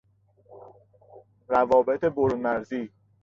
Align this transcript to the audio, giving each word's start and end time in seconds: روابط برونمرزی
روابط 1.47 2.05
برونمرزی 2.05 2.91